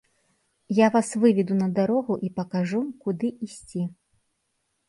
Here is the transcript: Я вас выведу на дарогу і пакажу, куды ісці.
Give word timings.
Я 0.77 0.87
вас 0.95 1.07
выведу 1.25 1.53
на 1.59 1.67
дарогу 1.79 2.17
і 2.29 2.31
пакажу, 2.39 2.81
куды 3.07 3.27
ісці. 3.49 3.81